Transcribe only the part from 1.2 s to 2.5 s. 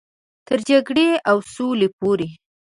او سولې پورې.